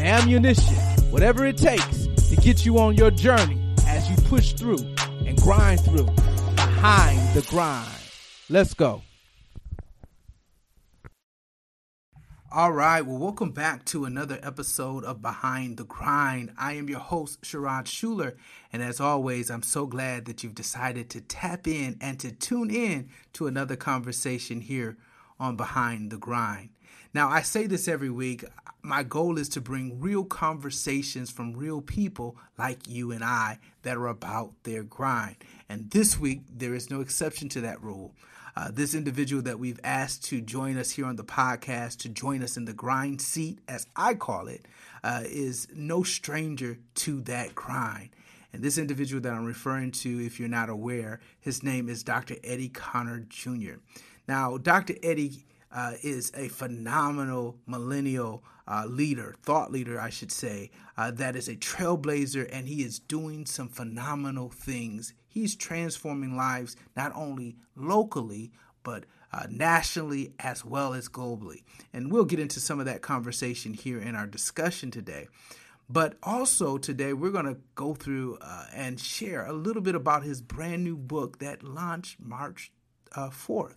[0.00, 0.74] ammunition,
[1.10, 4.84] whatever it takes to get you on your journey as you push through
[5.26, 6.06] and grind through
[6.54, 7.88] behind the grind.
[8.48, 9.02] Let's go.
[12.52, 16.50] All right, well, welcome back to another episode of Behind the Grind.
[16.58, 18.36] I am your host, Sherrod Schuler,
[18.72, 22.70] and as always, I'm so glad that you've decided to tap in and to tune
[22.70, 24.96] in to another conversation here
[25.38, 26.70] on Behind the Grind.
[27.12, 28.44] Now, I say this every week.
[28.82, 33.96] My goal is to bring real conversations from real people like you and I that
[33.96, 35.36] are about their grind.
[35.68, 38.14] And this week, there is no exception to that rule.
[38.56, 42.42] Uh, this individual that we've asked to join us here on the podcast, to join
[42.42, 44.66] us in the grind seat, as I call it,
[45.02, 48.10] uh, is no stranger to that grind.
[48.52, 52.36] And this individual that I'm referring to, if you're not aware, his name is Dr.
[52.44, 53.74] Eddie Connor Jr.
[54.28, 54.94] Now, Dr.
[55.02, 61.36] Eddie uh, is a phenomenal millennial uh, leader, thought leader, I should say, uh, that
[61.36, 65.14] is a trailblazer, and he is doing some phenomenal things.
[65.28, 71.62] He's transforming lives not only locally, but uh, nationally as well as globally.
[71.92, 75.28] And we'll get into some of that conversation here in our discussion today.
[75.88, 80.22] But also today, we're going to go through uh, and share a little bit about
[80.22, 82.70] his brand new book that launched March
[83.16, 83.74] uh, 4th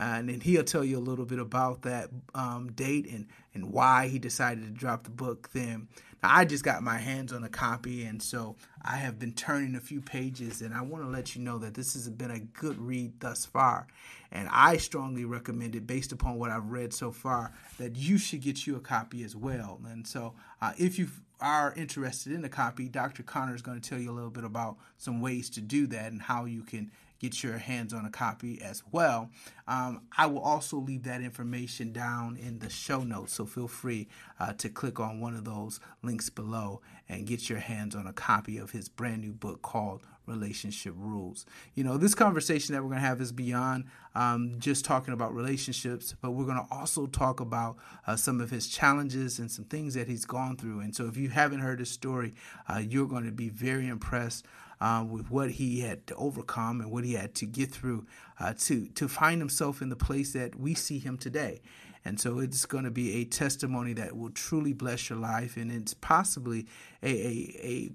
[0.00, 4.08] and then he'll tell you a little bit about that um, date and, and why
[4.08, 5.88] he decided to drop the book then.
[6.22, 9.74] Now, I just got my hands on a copy, and so I have been turning
[9.74, 12.38] a few pages, and I want to let you know that this has been a
[12.38, 13.88] good read thus far.
[14.32, 18.40] And I strongly recommend it based upon what I've read so far that you should
[18.40, 19.80] get you a copy as well.
[19.86, 21.08] And so, uh, if you
[21.40, 23.22] are interested in a copy, Dr.
[23.22, 26.12] Connor is going to tell you a little bit about some ways to do that
[26.12, 29.30] and how you can get your hands on a copy as well.
[29.68, 34.08] Um, I will also leave that information down in the show notes, so feel free
[34.40, 38.12] uh, to click on one of those links below and get your hands on a
[38.12, 41.44] copy of his brand new book called Relationship Rules.
[41.74, 45.34] You know, this conversation that we're going to have is beyond um, just talking about
[45.34, 47.76] relationships, but we're going to also talk about
[48.06, 50.80] uh, some of his challenges and some things that he's gone through.
[50.80, 52.34] And so, if you haven't heard his story,
[52.68, 54.46] uh, you're going to be very impressed
[54.80, 58.06] um, with what he had to overcome and what he had to get through
[58.38, 61.60] uh, to to find himself in the place that we see him today.
[62.04, 65.70] And so it's going to be a testimony that will truly bless your life, and
[65.70, 66.66] it's possibly
[67.02, 67.90] a, a, a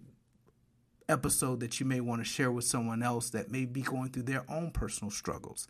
[1.08, 4.24] episode that you may want to share with someone else that may be going through
[4.24, 5.68] their own personal struggles.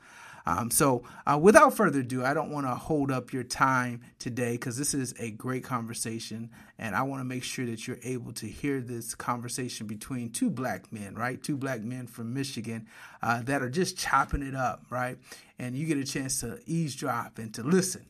[0.47, 4.51] Um, so, uh, without further ado, I don't want to hold up your time today
[4.51, 8.31] because this is a great conversation, and I want to make sure that you're able
[8.33, 11.41] to hear this conversation between two black men, right?
[11.41, 12.87] Two black men from Michigan
[13.23, 15.17] uh, that are just chopping it up, right?
[15.57, 18.05] And you get a chance to eavesdrop and to listen.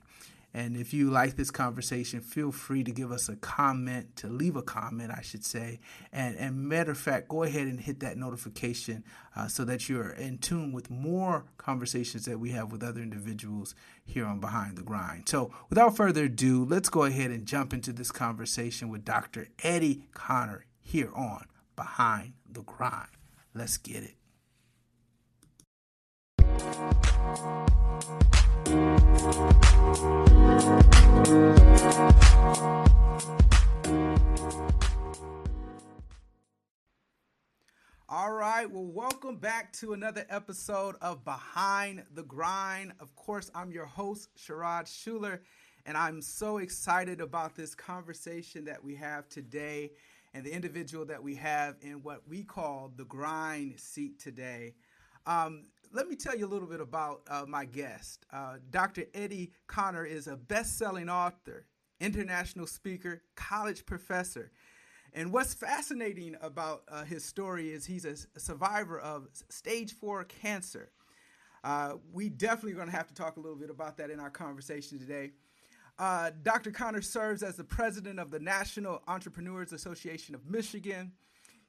[0.56, 4.56] And if you like this conversation, feel free to give us a comment, to leave
[4.56, 5.82] a comment, I should say.
[6.14, 9.04] And, and matter of fact, go ahead and hit that notification
[9.36, 13.76] uh, so that you're in tune with more conversations that we have with other individuals
[14.06, 15.28] here on Behind the Grind.
[15.28, 19.50] So without further ado, let's go ahead and jump into this conversation with Dr.
[19.62, 23.10] Eddie Connor here on Behind the Grind.
[23.54, 24.16] Let's get it.
[38.08, 42.94] All right, well, welcome back to another episode of Behind the Grind.
[43.00, 45.42] Of course, I'm your host, Sherrod Schuler,
[45.88, 49.94] and I'm so excited about this conversation that we have today
[50.36, 54.76] and the individual that we have in what we call the grind seat today.
[55.26, 58.26] Um, let me tell you a little bit about uh, my guest.
[58.32, 59.06] Uh, Dr.
[59.14, 61.66] Eddie Connor is a best selling author,
[62.00, 64.52] international speaker, college professor.
[65.14, 70.90] And what's fascinating about uh, his story is he's a, survivor of stage four cancer.
[71.64, 74.30] Uh, we definitely going to have to talk a little bit about that in our
[74.30, 75.32] conversation today.
[75.98, 76.72] Uh, Dr.
[76.72, 81.14] Connor serves as the president of the National Entrepreneurs Association of Michigan.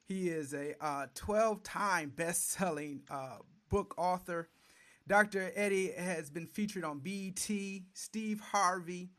[0.03, 0.75] He is a
[1.15, 3.01] 12 uh, time best selling
[3.69, 4.49] book author.
[5.07, 5.51] Dr.
[5.55, 7.49] Eddie has been featured on BET,
[7.93, 9.09] Steve Harvey.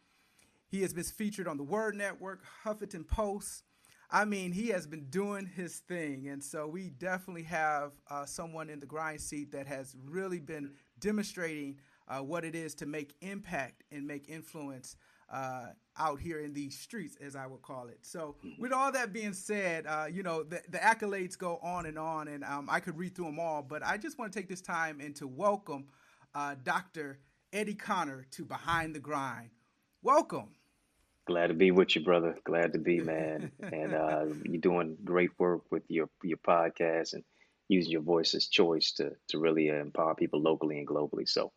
[0.68, 3.64] He has been featured on the Word Network, Huffington Post.
[4.10, 6.28] I mean, he has been doing his thing.
[6.28, 10.72] And so we definitely have uh, someone in the grind seat that has really been
[11.00, 11.76] demonstrating
[12.08, 14.96] uh, what it is to make impact and make influence
[15.30, 15.66] uh,
[15.98, 17.98] out here in these streets, as I would call it.
[18.02, 21.98] So, with all that being said, uh, you know, the, the, accolades go on and
[21.98, 24.48] on, and um, I could read through them all, but I just want to take
[24.48, 25.86] this time and to welcome
[26.34, 27.18] uh, Dr.
[27.52, 29.50] Eddie Connor to Behind the Grind.
[30.02, 30.50] Welcome.
[31.26, 32.34] Glad to be with you, brother.
[32.44, 33.52] Glad to be, man.
[33.60, 37.24] and uh, you're doing great work with your your podcast and
[37.68, 41.28] using your voice as choice to to really empower people locally and globally.
[41.28, 41.52] So,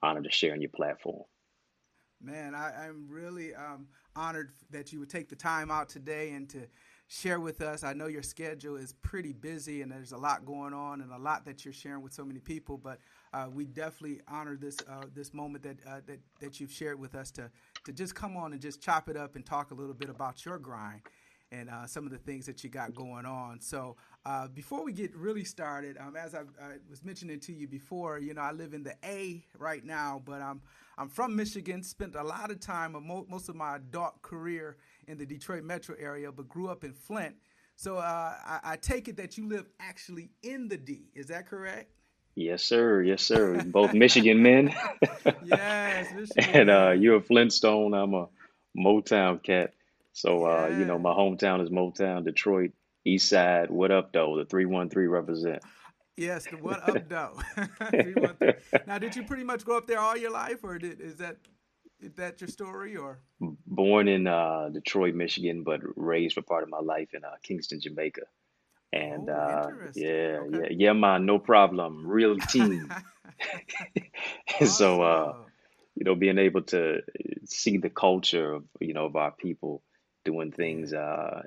[0.00, 1.24] honored to share on your platform.
[2.22, 6.48] Man, I, am really um, honored that you would take the time out today and
[6.50, 6.66] to
[7.08, 7.84] share with us.
[7.84, 11.18] I know your schedule is pretty busy and there's a lot going on and a
[11.18, 12.98] lot that you're sharing with so many people, but
[13.32, 17.14] uh, we definitely honor this uh, this moment that, uh, that that you've shared with
[17.14, 17.50] us to
[17.84, 20.44] to just come on and just chop it up and talk a little bit about
[20.44, 21.02] your grind
[21.52, 23.60] and uh, some of the things that you got going on.
[23.60, 27.68] So uh, before we get really started, um, as I, I, was mentioning to you
[27.68, 30.60] before, you know, I live in the A right now, but I'm
[30.98, 31.82] I'm from Michigan.
[31.82, 32.96] Spent a lot of time,
[33.28, 34.76] most of my adult career
[35.06, 37.36] in the Detroit metro area, but grew up in Flint.
[37.76, 41.10] So uh, I, I take it that you live actually in the D.
[41.14, 41.92] Is that correct?
[42.34, 43.02] Yes, sir.
[43.02, 43.62] Yes, sir.
[43.64, 44.74] Both Michigan men.
[45.44, 46.44] yes, Michigan.
[46.54, 47.94] and uh, you're a Flintstone.
[47.94, 48.28] I'm a
[48.76, 49.72] Motown cat.
[50.16, 52.70] So uh, you know, my hometown is Motown, Detroit,
[53.04, 53.70] East Side.
[53.70, 54.38] What up, though?
[54.38, 55.62] The three one three represent.
[56.16, 57.38] Yes, the what up, though.
[58.86, 61.36] now, did you pretty much grow up there all your life, or did, is that
[62.00, 63.18] is that your story, or?
[63.66, 67.82] Born in uh, Detroit, Michigan, but raised for part of my life in uh, Kingston,
[67.82, 68.22] Jamaica.
[68.94, 70.58] And oh, uh, yeah, okay.
[70.60, 72.06] yeah, yeah, man, no problem.
[72.06, 72.90] Real team.
[74.54, 74.66] awesome.
[74.66, 75.34] so, uh,
[75.94, 77.02] you know, being able to
[77.44, 79.82] see the culture of you know of our people
[80.26, 81.44] doing things uh,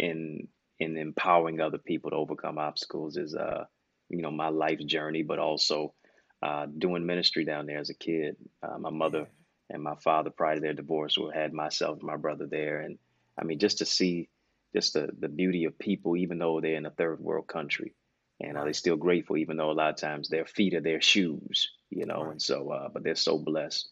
[0.00, 0.48] in
[0.80, 3.66] in empowering other people to overcome obstacles is uh,
[4.10, 5.94] you know my life journey, but also
[6.42, 8.36] uh, doing ministry down there as a kid.
[8.64, 9.28] Uh, my mother
[9.70, 12.98] and my father, prior to their divorce, had myself and my brother there, and
[13.40, 14.30] I mean just to see
[14.74, 17.94] just the the beauty of people, even though they're in a third world country,
[18.40, 21.02] and uh, they're still grateful, even though a lot of times their feet are their
[21.02, 23.91] shoes, you know, and so uh, but they're so blessed.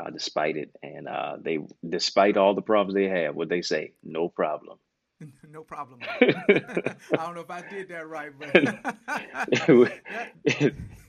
[0.00, 3.92] Uh, despite it, and uh, they, despite all the problems they have, what they say,
[4.02, 4.78] no problem.
[5.50, 6.00] no problem.
[6.20, 8.54] I don't know if I did that right, but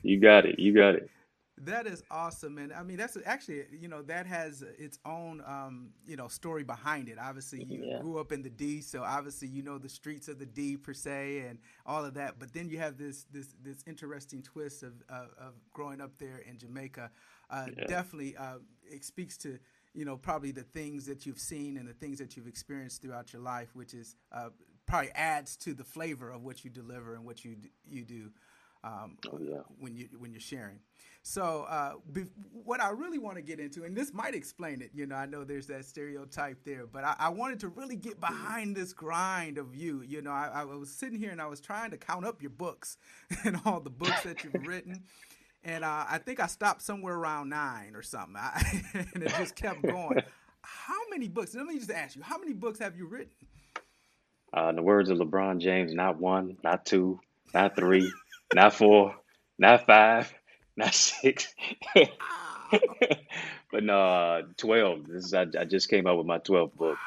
[0.02, 0.58] you got it.
[0.58, 1.10] You got it.
[1.64, 5.90] That is awesome, and I mean that's actually you know that has its own um,
[6.06, 7.18] you know story behind it.
[7.20, 8.00] Obviously, you yeah.
[8.00, 10.92] grew up in the D, so obviously you know the streets of the D per
[10.92, 12.40] se and all of that.
[12.40, 16.38] But then you have this this this interesting twist of uh, of growing up there
[16.38, 17.10] in Jamaica.
[17.52, 17.84] Uh, yeah.
[17.86, 18.58] Definitely, uh,
[18.90, 19.58] it speaks to
[19.94, 23.32] you know probably the things that you've seen and the things that you've experienced throughout
[23.32, 24.48] your life, which is uh,
[24.86, 27.56] probably adds to the flavor of what you deliver and what you
[27.88, 28.30] you do
[28.84, 29.58] um, oh, yeah.
[29.78, 30.78] when you when you're sharing.
[31.24, 32.22] So uh, be,
[32.64, 34.90] what I really want to get into, and this might explain it.
[34.92, 38.18] You know, I know there's that stereotype there, but I, I wanted to really get
[38.18, 40.02] behind this grind of you.
[40.02, 42.50] You know, I, I was sitting here and I was trying to count up your
[42.50, 42.96] books
[43.44, 45.04] and all the books that you've written.
[45.64, 48.82] And uh, I think I stopped somewhere around nine or something, I,
[49.14, 50.22] and it just kept going.
[50.62, 51.54] How many books?
[51.54, 53.30] Let me just ask you: How many books have you written?
[54.56, 57.20] Uh, in the words of LeBron James, not one, not two,
[57.54, 58.12] not three,
[58.54, 59.14] not four,
[59.58, 60.32] not five,
[60.76, 61.54] not six.
[61.94, 65.06] but no, uh, twelve.
[65.06, 66.98] This is I, I, just came out with my twelfth book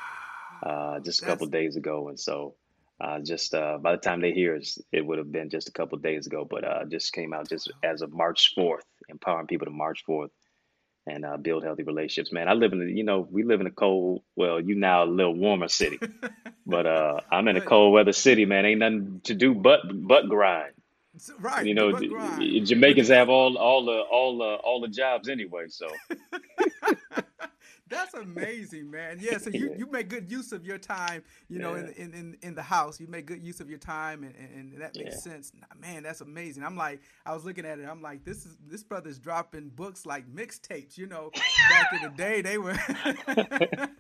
[0.64, 2.56] uh, just a couple days ago, and so
[3.00, 5.72] uh, just uh, by the time they hear it, it would have been just a
[5.72, 6.48] couple days ago.
[6.50, 10.32] But uh, just came out just as of March fourth, empowering people to March forth
[11.08, 12.32] and uh, build healthy relationships.
[12.32, 15.04] Man, I live in, a, you know, we live in a cold, well, you now
[15.04, 16.00] a little warmer city,
[16.66, 18.66] but uh, I'm in a cold weather city, man.
[18.66, 20.74] Ain't nothing to do but but grind.
[21.40, 21.66] Right.
[21.66, 21.98] You know,
[22.64, 25.88] Jamaicans have all all the all the all the jobs anyway, so.
[27.88, 29.20] That's amazing, man.
[29.20, 31.90] Yeah, so you, you make good use of your time, you know, yeah.
[31.96, 33.00] in, in, in the house.
[33.00, 34.36] You make good use of your time, and,
[34.74, 35.34] and that makes yeah.
[35.34, 35.52] sense.
[35.80, 36.64] Man, that's amazing.
[36.64, 37.86] I'm like, I was looking at it.
[37.86, 40.98] I'm like, this is this brother's dropping books like mixtapes.
[40.98, 41.30] You know,
[41.70, 42.74] back in the day, they were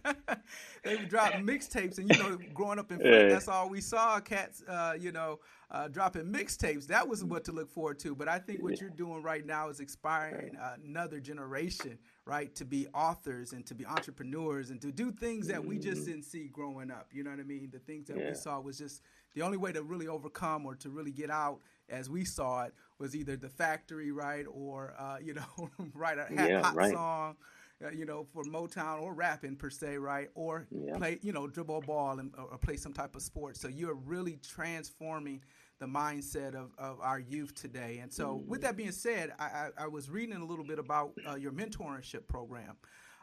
[0.83, 4.19] they would drop mixtapes, and you know, growing up in Flint, that's all we saw.
[4.19, 5.39] Cats, uh, you know,
[5.71, 6.87] uh, dropping mixtapes.
[6.87, 8.15] That was what to look forward to.
[8.15, 12.87] But I think what you're doing right now is inspiring another generation, right, to be
[12.93, 16.11] authors and to be entrepreneurs and to do things that we just mm-hmm.
[16.11, 17.09] didn't see growing up.
[17.13, 17.69] You know what I mean?
[17.71, 18.29] The things that yeah.
[18.29, 19.01] we saw was just
[19.35, 22.73] the only way to really overcome or to really get out as we saw it
[22.97, 26.93] was either the factory, right, or uh, you know, write a yeah, hot right.
[26.93, 27.35] song
[27.83, 30.29] uh, you know, for Motown or rapping per se, right?
[30.33, 30.97] Or Yeah.
[30.97, 33.57] play, you know, dribble a ball and, or, or play some type of sport.
[33.57, 35.41] So you're really transforming
[35.79, 37.99] the mindset of, of our youth today.
[38.01, 41.11] And so, with that being said, I, I, I was reading a little bit about
[41.27, 42.77] uh, your mentorship program.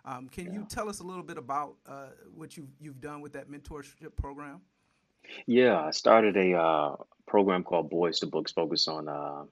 [0.05, 3.33] Um, can you tell us a little bit about uh, what you've, you've done with
[3.35, 4.61] that mentorship program?
[5.47, 9.45] Yeah, I started a uh, program called Boys 2 Books, focused on uh,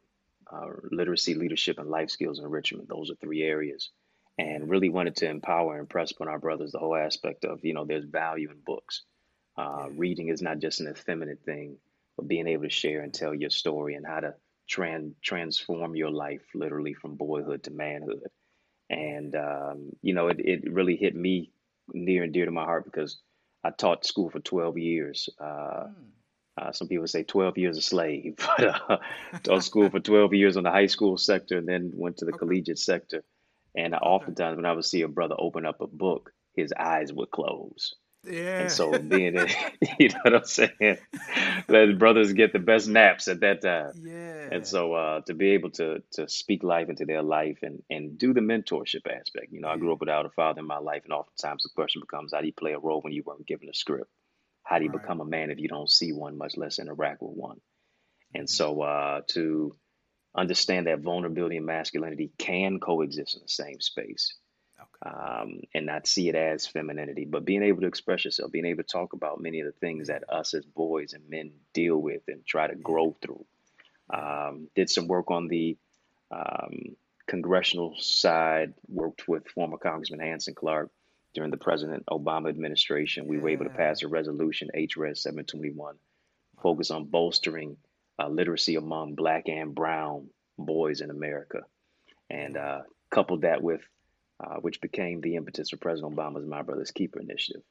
[0.51, 2.89] uh, literacy, leadership, and life skills enrichment.
[2.89, 3.91] Those are three areas,
[4.39, 7.75] and really wanted to empower and impress upon our brothers the whole aspect of you
[7.75, 9.03] know there's value in books.
[9.57, 11.77] Uh, Yeah, reading is not just an effeminate thing,
[12.21, 14.35] but being able to share and tell your story and how to
[14.71, 18.23] tran transform your life literally from boyhood to manhood.
[18.91, 21.53] And um, you know, it, it really hit me
[21.95, 23.19] near and dear to my heart because
[23.65, 25.29] I taught school for 12 years.
[25.41, 26.11] Uh, Mm.
[26.61, 28.99] uh, some people say 12 years a slave, but uh,
[29.43, 32.33] taught school for 12 years on the high school sector and then went to the
[32.33, 32.39] Okay.
[32.39, 33.25] collegiate sector.
[33.77, 34.05] And Okay.
[34.05, 37.95] oftentimes, when I would see a brother open up a book, his eyes would close.
[38.59, 38.73] And Yeah.
[38.73, 39.55] so, being that,
[39.99, 40.99] you know what I'm saying,
[41.69, 43.95] let brothers get the best naps at that time.
[43.95, 44.51] Yeah.
[44.51, 48.19] And so, uh, to be able to to speak life into their life and and
[48.19, 49.53] do the mentorship aspect.
[49.53, 52.01] You know, I grew up without a father in my life, and oftentimes the question
[52.03, 54.11] becomes, how do you play a role when you weren't given a script?
[54.65, 54.91] How do you Right.
[54.91, 57.61] become a man if you don't see one, much less interact with one?
[58.35, 59.77] And hmm so, uh, to
[60.37, 64.37] understand that vulnerability and masculinity can coexist in the same space.
[65.03, 68.83] Um, and not see it as femininity, but being able to express yourself, being able
[68.83, 72.21] to talk about many of the things that us as boys and men deal with
[72.29, 73.47] and try to grow through.
[74.13, 75.79] Um, did some work on the
[76.31, 80.91] um, congressional side, worked with former Congressman Hansen Clarke
[81.33, 83.27] during the President Obama administration.
[83.27, 86.63] We were able to pass a resolution, HRES 721, Wow.
[86.63, 87.77] focus on bolstering
[88.19, 90.29] uh, literacy among black and brown
[90.59, 91.61] boys in America.
[92.29, 92.81] And uh,
[93.11, 93.81] coupled that with,
[94.43, 97.63] uh, which became the impetus for President Obama's My Brother's Keeper initiative.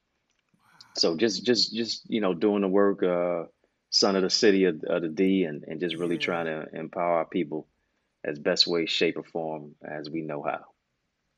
[0.95, 3.45] So just, just, just you know, doing the work, uh,
[3.89, 7.17] son of the city of, of the D, and, and just really trying to empower
[7.19, 7.67] our people
[8.23, 10.65] as best way, shape, or form as we know how.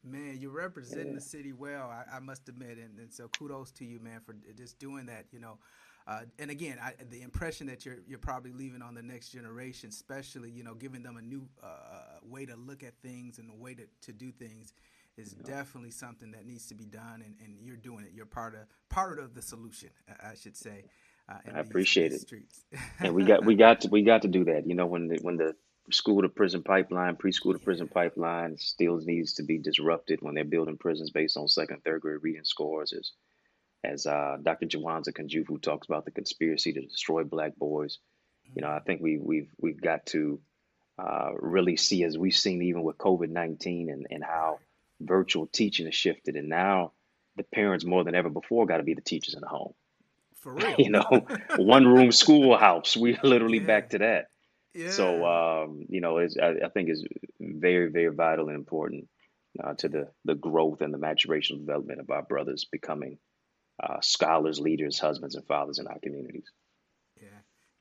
[0.03, 3.71] Man, you're representing Yeah, the city well, I, I must admit, and, and so kudos
[3.73, 5.25] to you, man, for just doing that.
[5.31, 5.59] You know,
[6.07, 9.89] uh, and again, I, the impression that you're you're probably leaving on the next generation,
[9.89, 13.53] especially you know, giving them a new uh, way to look at things and a
[13.53, 14.73] way to, to do things,
[15.17, 18.11] is definitely something that needs to be done, and, and you're doing it.
[18.13, 19.89] You're part of part of the solution,
[20.23, 20.85] I should say,
[21.29, 22.33] uh, I these appreciate these it.
[23.01, 24.67] And we got, we got to, we got to do that.
[24.67, 25.55] You know, when the, when the
[25.91, 30.35] school to prison pipeline, preschool to prison yeah, pipeline still needs to be disrupted when
[30.35, 33.11] they're building prisons based on second, third grade reading scores, as
[33.83, 34.67] as uh, Dr.
[34.67, 37.97] Jawanza Kunjufu talks about the conspiracy to destroy black boys.
[38.55, 38.85] You know, I Mhm.
[38.85, 40.39] think we we've we've got to
[40.99, 44.59] uh, really see, as we've seen even with COVID nineteen, and and how
[45.05, 46.93] virtual teaching has shifted, and now
[47.35, 49.73] the parents more than ever before got to be the teachers in the home.
[50.41, 50.75] for real.
[50.77, 51.25] You know,
[51.57, 52.95] one room schoolhouse.
[52.95, 54.25] We literally yeah, back to that.
[54.89, 57.05] So um, you know, it's, I, I think is
[57.39, 59.07] very very vital and important
[59.61, 63.17] uh, to the the growth and the maturation development of our brothers becoming
[63.83, 66.49] uh, scholars, leaders, husbands, and fathers in our communities.
[67.21, 67.27] yeah.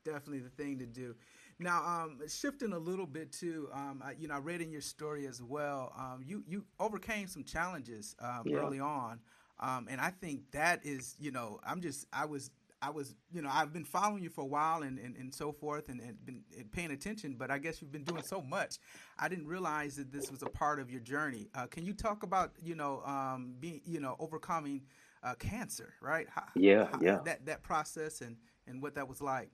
[0.03, 1.15] Definitely the thing to do.
[1.61, 4.81] Now, um, shifting a little bit too, um, I, you know, I read in your
[4.81, 5.93] story as well.
[5.97, 9.21] Um, you you overcame some challenges um, Yeah, early on,
[9.61, 12.51] um, and I think that is, you know, I'm just I was
[12.81, 15.53] I was you know I've been following you for a while and and, and so
[15.53, 18.79] forth and, and been and paying attention, but I guess you've been doing so much,
[19.19, 21.49] I didn't realize that this was a part of your journey.
[21.55, 24.83] Uh, can you talk about you know um, being you know overcoming
[25.23, 26.27] uh, cancer, right?
[26.35, 28.37] How, yeah, how, yeah, that that process and
[28.67, 29.51] and what that was like.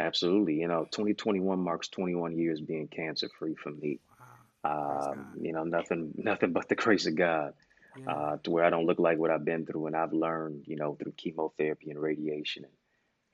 [0.00, 0.54] Absolutely.
[0.56, 4.00] You know, 2021 marks 21 years being cancer free for me.
[4.08, 7.54] Wow, Um, you know, nothing, nothing but the grace of God,
[7.94, 8.06] Yeah.
[8.12, 10.76] uh, to where I don't look like what I've been through, and I've learned, you
[10.76, 12.72] know, through chemotherapy and radiation and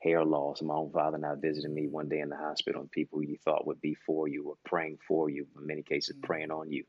[0.01, 0.61] hair loss.
[0.61, 3.67] My own father now visited me one day in the hospital, and people you thought
[3.67, 6.85] would be for you were praying for you, in many cases praying Mm, on you.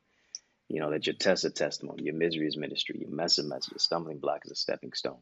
[0.69, 3.73] You know, that your test is testimony, your misery is ministry, your mess is message,
[3.73, 5.19] your stumbling block is a stepping stone.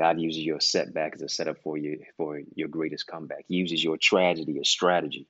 [0.00, 3.44] God uses your setback as a setup for you for your greatest comeback.
[3.48, 5.28] He uses your tragedy as strategy,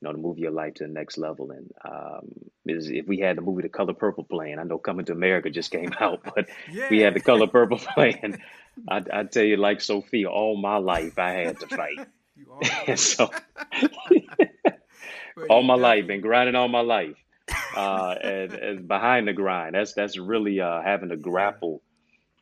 [0.00, 1.50] you know, to move your life to the next level.
[1.50, 2.28] And um,
[2.66, 5.70] if we had the movie The Color Purple playing, I know Coming to America just
[5.70, 6.50] came out, but
[6.90, 8.38] we had The Color Purple playing.
[8.86, 12.06] I, I tell you, like Sofia, all my life I had to fight.
[12.36, 13.30] you already And so
[15.48, 17.16] all my life, been grinding all my life.
[17.74, 21.22] Uh, and, and behind the grind, that's that's really uh, having to yeah.
[21.22, 21.82] grapple.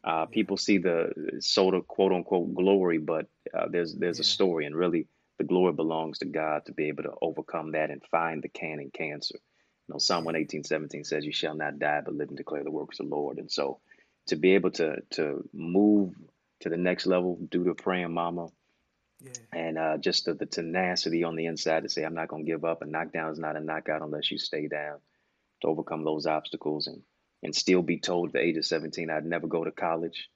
[0.05, 0.31] Uh, Yeah.
[0.31, 4.77] people see the sort of quote unquote glory, but uh, there's there's a story, and
[4.77, 5.07] really
[5.39, 8.81] the glory belongs to God to be able to overcome that and find the can
[8.81, 9.37] in cancer.
[9.89, 12.71] You know, Psalm 118, 17 says, You shall not die, but live and declare the
[12.71, 13.39] works of the Lord.
[13.39, 13.81] And so
[14.27, 16.15] to be able to to move
[16.61, 18.49] to the next level due to praying mama
[19.21, 19.33] Yeah.
[19.53, 22.51] and uh, just the, the tenacity on the inside to say, I'm not going to
[22.51, 22.83] give up.
[22.83, 24.99] A knockdown is not a knockout unless you stay down
[25.63, 27.03] to overcome those obstacles and,
[27.43, 30.29] and still be told at the age of 17 I'd never go to college.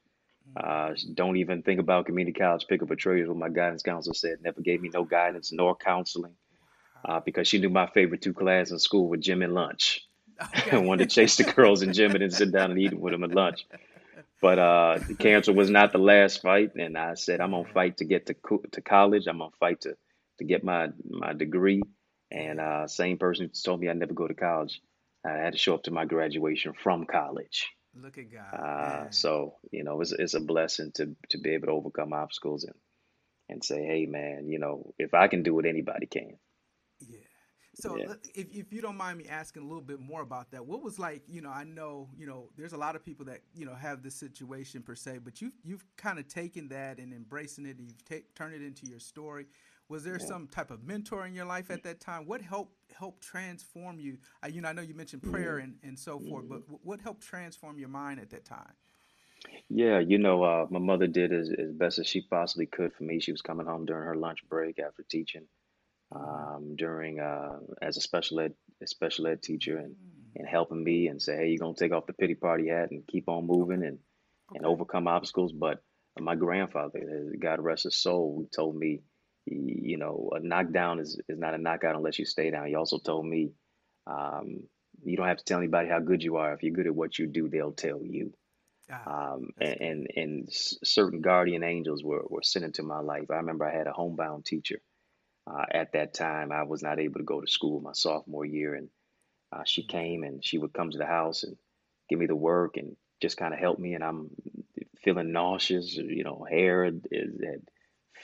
[0.57, 2.67] Uh, don't even think about community college.
[2.69, 4.39] Pick up a trade, is what my guidance counselor said.
[4.43, 6.35] Never gave me no guidance nor counseling
[7.05, 10.07] uh, because she knew my favorite two classes in school were gym and lunch.
[10.73, 13.13] I wanted to chase the girls in gym and then sit down and eat with
[13.13, 13.67] them at lunch.
[14.41, 17.99] But uh, the cancer was not the last fight, and I said I'm gonna fight
[17.99, 19.27] to get to co- to college.
[19.27, 19.97] I'm gonna fight to
[20.39, 21.83] to get my my degree.
[22.31, 24.83] And uh, same person who told me I'd never go to college,
[25.25, 27.69] I had to show up to my graduation from college.
[27.95, 28.59] Look at God.
[28.59, 32.65] Uh, so you know, it's it's a blessing to to be able to overcome obstacles
[32.65, 32.75] and
[33.49, 36.39] and say, hey man, you know, if I can do it, anybody can.
[37.01, 37.19] Yeah.
[37.75, 38.15] So Yeah.
[38.35, 40.99] if if you don't mind me asking a little bit more about that, what was
[40.99, 43.75] like, you know, I know, you know, there's a lot of people that, you know,
[43.75, 47.79] have this situation per se, but you've you've kind of taken that and embracing it,
[47.79, 49.47] and you've take turned it into your story.
[49.89, 50.27] Was there Yeah.
[50.27, 52.27] some type of mentor in your life at that time?
[52.27, 54.19] What helped help transform you?
[54.43, 55.33] Uh, you know, I know you mentioned Mm-hmm.
[55.33, 58.73] prayer and, and so forth, but wh- what helped transform your mind at that time?
[59.69, 63.05] Yeah, you know, uh, my mother did as, as best as she possibly could for
[63.05, 63.21] me.
[63.21, 65.47] She was coming home during her lunch break after teaching,
[66.17, 66.45] Mm-hmm.
[66.57, 70.35] um, during uh, as a special ed a special ed teacher, and Mm.
[70.37, 73.07] and helping me and say, hey, you're gonna take off the pity party hat and
[73.07, 73.99] keep on moving and
[74.55, 75.53] and overcome obstacles.
[75.53, 75.83] But
[76.19, 79.01] my grandfather, uh, God rest his soul, told me,
[79.47, 82.67] you know, a knockdown is is not a knockout unless you stay down.
[82.67, 83.53] He also told me,
[84.07, 84.65] um,
[85.03, 86.55] you don't have to tell anybody how good you are.
[86.55, 88.33] If you're good at what you do, they'll tell you
[88.91, 93.31] Ah, um, and, and and certain guardian angels were, were sent into my life.
[93.31, 94.81] I remember I had a homebound teacher.
[95.47, 98.75] Uh, at that time, I was not able to go to school my sophomore year,
[98.75, 98.89] and
[99.53, 101.57] uh, she came and she would come to the house and
[102.09, 103.95] give me the work and just kind of help me.
[103.95, 104.31] And I'm
[105.03, 107.69] feeling nauseous, you know, hair had, had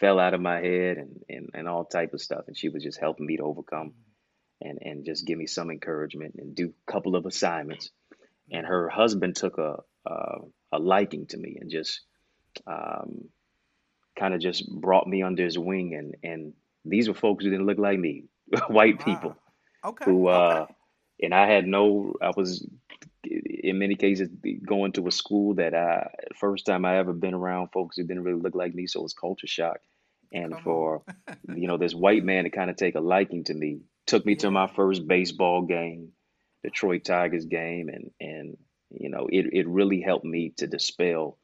[0.01, 2.45] fell out of my head and, and, and all type of stuff.
[2.49, 3.93] And she was just helping me to overcome
[4.61, 7.91] and, and just give me some encouragement and do a couple of assignments.
[8.51, 10.39] And her husband took a, a,
[10.73, 12.01] a liking to me and just
[12.67, 13.29] um,
[14.19, 15.95] kind of just brought me under his wing.
[15.95, 16.53] And, and
[16.85, 18.25] these were folks who didn't look like me,
[18.69, 19.05] white Wow.
[19.05, 19.37] people
[19.85, 20.07] Okay.
[20.07, 20.61] who, Okay.
[20.61, 20.67] uh,
[21.23, 22.67] and I had no, I was
[23.25, 24.31] in many cases
[24.67, 28.25] going to a school that I, first time I ever been around folks who didn't
[28.25, 28.87] really look like me.
[28.87, 29.79] So it was culture shock.
[30.33, 31.03] And Come for,
[31.55, 34.37] you know, this white man to kind of take a liking to me, took me
[34.37, 36.13] to my first baseball game,
[36.63, 37.89] Detroit Tigers game.
[37.89, 38.57] And, and,
[38.91, 41.39] you know, it, it really helped me to dispel,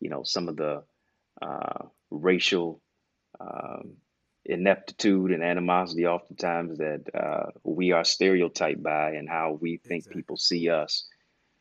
[0.00, 0.82] you know, some of the
[1.40, 2.80] uh, racial
[3.40, 3.96] um,
[4.44, 10.22] ineptitude and animosity oftentimes that uh, we are stereotyped by and how we think Exactly.
[10.22, 11.06] people see us.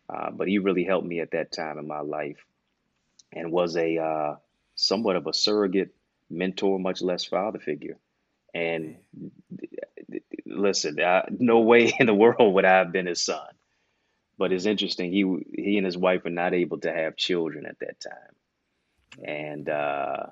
[0.10, 2.44] Uh, but he really helped me at that time in my life
[3.34, 4.36] and was a uh,
[4.76, 5.94] somewhat of a surrogate
[6.32, 8.00] mentor, much less father figure.
[8.54, 8.98] And
[10.46, 13.48] listen, I, no way in the world would I have been his son.
[14.38, 15.26] But it's interesting, he
[15.64, 18.46] he and his wife were not able to have children at that time,
[19.26, 20.28] and uh,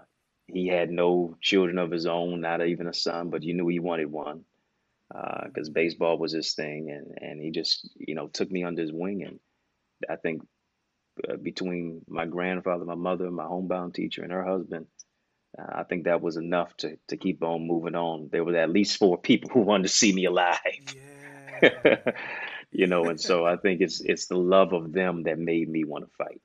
[0.47, 3.29] he had no children of his own, not even a son.
[3.31, 4.45] But you knew he wanted one
[5.45, 5.73] because Mm.
[5.73, 9.23] baseball was his thing, and and he just you know took me under his wing,
[9.23, 9.39] and
[10.09, 10.43] I think
[11.29, 14.87] uh, between my grandfather, my mother, my homebound teacher, and her husband,
[15.57, 18.29] uh, I think that was enough to to keep on moving on.
[18.31, 20.59] There were at least four people who wanted to see me alive.
[21.61, 21.97] Yeah.
[22.71, 25.83] You know, and so I think it's it's the love of them that made me
[25.85, 26.39] want to fight.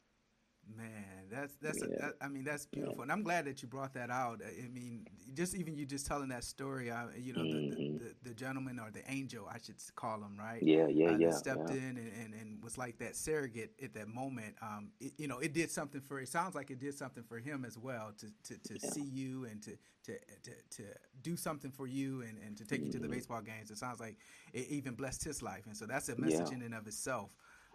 [1.44, 2.92] That's that's a, Yeah, that, I mean that's yeah.
[2.92, 4.40] beautiful, and I'm glad that you brought that out.
[4.44, 7.78] I I mean, just even you just telling that story, uh, you know, the, the,
[7.98, 10.64] the, the gentleman or the angel, I should call him, right?
[10.64, 13.92] Yeah, yeah, Uh, yeah, stepped yeah, in and, and, and was like that surrogate at
[13.94, 14.54] that moment.
[14.62, 16.20] Um, it, you know, it did something for.
[16.20, 18.94] It sounds like it did something for him as well to to, to yeah.
[18.94, 19.72] see you and to
[20.04, 20.12] to,
[20.44, 20.82] to to
[21.22, 23.70] do something for you and, and to take you to the hmm baseball games.
[23.70, 24.16] It sounds like
[24.52, 27.30] it even blessed his life, and so that's a Yeah, message in and of itself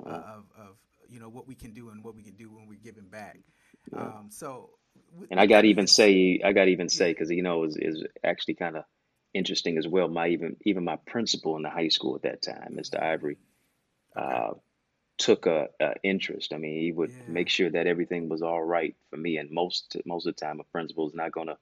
[0.05, 0.77] uh, of of
[1.09, 3.39] you know what we can do and what we can do when we're giving back.
[3.93, 3.99] yeah.
[3.99, 4.69] Um, so
[5.31, 7.77] And I got to even say, I got to even say, because you know, is
[7.77, 8.83] is actually kind of
[9.33, 10.07] interesting as well.
[10.07, 13.01] My even even my principal in the high school at that time, Mr.
[13.01, 13.37] Ivory,
[14.15, 14.51] uh,
[15.17, 16.53] took a, a interest.
[16.53, 19.37] I mean, he would yeah, make sure that everything was all right for me.
[19.37, 21.57] And most most of the time, a principal is not gonna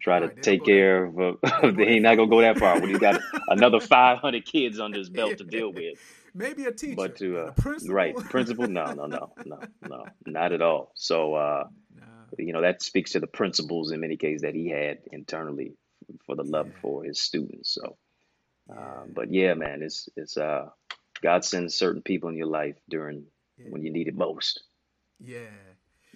[0.00, 0.36] try to right.
[0.36, 1.18] They take go that care of.
[1.20, 4.98] Uh, he ain't not gonna go that far when he's got another 500 kids under
[4.98, 5.98] his belt to deal with.
[6.34, 9.68] Maybe a But teacher, to but uh, a principal, right, principal, no, no, no, no,
[9.82, 10.92] no, not at all.
[10.94, 12.04] So uh, no.
[12.38, 15.74] you know that speaks to the principles in many cases that he had internally
[16.26, 17.74] for the love Yeah, for his students.
[17.74, 17.96] So,
[18.74, 20.68] uh, but yeah, man, it's it's uh
[21.22, 23.26] God sends certain people in your life during
[23.58, 23.70] Yeah.
[23.70, 24.62] when you need it most.
[25.18, 25.50] Yeah.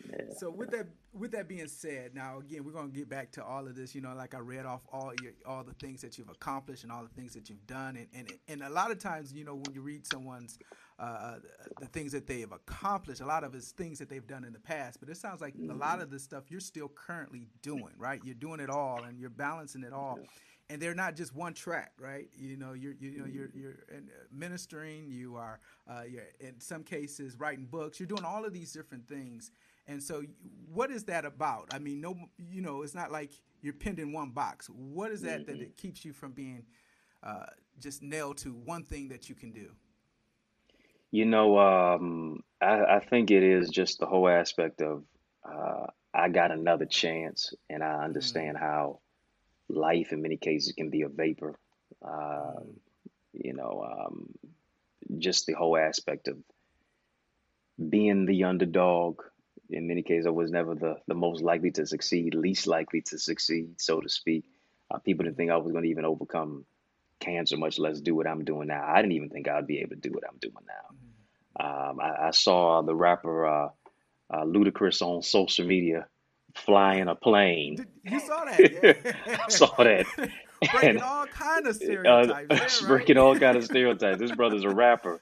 [0.08, 0.34] Yeah.
[0.38, 3.66] So with that with that being said, now again we're gonna get back to all
[3.66, 3.94] of this.
[3.94, 6.92] You know, like I read off all your all the things that you've accomplished and
[6.92, 9.54] all the things that you've done, and and, and a lot of times, you know,
[9.54, 10.58] when you read someone's
[10.98, 11.36] uh,
[11.80, 14.52] the things that they have accomplished, a lot of it's things that they've done in
[14.52, 14.98] the past.
[15.00, 18.20] But it sounds like a lot of the stuff you're still currently doing, right?
[18.24, 20.18] You're doing it all, and you're balancing it all.
[20.70, 22.28] And they're not just one track, right?
[22.36, 24.00] You know, you're you know you're you're uh,
[24.32, 25.08] ministering.
[25.08, 27.98] You are uh, you're in some cases writing books.
[27.98, 29.50] You're doing all of these different things.
[29.88, 30.22] And so,
[30.72, 31.68] what is that about?
[31.72, 32.14] I mean, no,
[32.50, 34.68] you know, it's not like you're pinned in one box.
[34.68, 36.64] What is that that it keeps you from being
[37.22, 37.46] uh,
[37.80, 39.70] just nailed to one thing that you can do?
[41.10, 45.04] You know, um, I, I think it is just the whole aspect of
[45.42, 49.00] uh, I got another chance, and I understand how
[49.68, 51.58] life in many cases can be a vapor.
[52.04, 52.74] Uh, mm,
[53.32, 54.34] you know, um,
[55.18, 56.36] just the whole aspect of
[57.88, 59.22] being the underdog.
[59.70, 63.18] In many cases, I was never the, the most likely to succeed, least likely to
[63.18, 64.44] succeed, so to speak.
[64.90, 66.64] Uh, people didn't think I was going to even overcome
[67.20, 68.84] cancer, much less do what I'm doing now.
[68.86, 70.94] I didn't even think I'd be able to do what I'm doing now.
[70.94, 71.90] mm.
[71.90, 73.68] Um, I, I saw the rapper uh,
[74.30, 76.06] uh, Ludacris on social media
[76.54, 77.76] flying a plane.
[77.76, 80.26] Did, you saw that, I saw that, yeah?
[80.72, 82.82] Breaking and all kind of uh, stereotypes, yeah, right?
[82.88, 84.18] breaking all kind of stereotypes.
[84.18, 85.20] This brother's a rapper,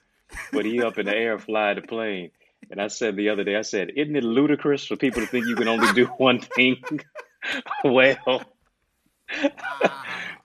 [0.51, 2.31] but he up in the air flying the plane.
[2.69, 5.47] And I said the other day, I said, isn't it ludicrous for people to think
[5.47, 6.77] you can only do one thing
[7.83, 8.43] well?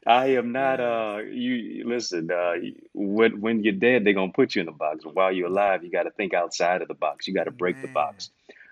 [0.06, 0.80] I am not.
[0.80, 2.30] Uh, you listen.
[2.30, 2.54] Uh,
[2.92, 5.04] when when you're dead, they're gonna put you in the box.
[5.04, 7.28] But while you're alive, you got to think outside of the box.
[7.28, 8.30] You got to break the box.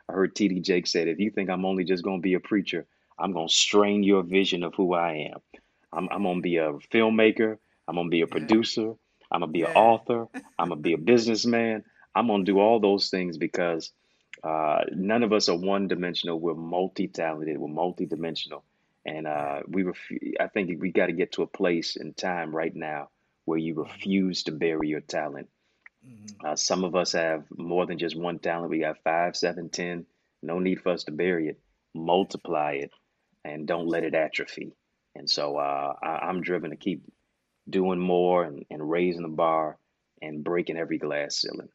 [0.08, 0.60] I heard T.D.
[0.60, 2.86] Jakes said, if you think I'm only just gonna be a preacher,
[3.16, 5.40] I'm gonna strain your vision of who I am.
[5.92, 7.58] I'm I'm gonna be a filmmaker.
[7.86, 8.94] I'm gonna be a producer.
[9.30, 10.26] I'm gonna be an author.
[10.58, 11.84] I'm gonna be a businessman.
[12.14, 13.92] I'm gonna do all those things because
[14.42, 16.40] uh, none of us are one dimensional.
[16.40, 17.58] We're multi-talented.
[17.58, 18.64] We're multi-dimensional.
[19.04, 22.54] And uh, we ref- I think we got to get to a place in time
[22.54, 23.08] right now
[23.44, 25.48] where you refuse to bury your talent.
[26.06, 28.70] mm, Uh, some of us have more than just one talent.
[28.70, 30.06] We got five, seven, ten.
[30.42, 31.60] No need for us to bury it.
[31.94, 32.90] Multiply it
[33.44, 34.72] and don't let it atrophy.
[35.14, 37.02] And so uh, I, I'm driven to keep
[37.68, 39.78] doing more and, and raising the bar
[40.22, 41.68] and breaking every glass ceiling.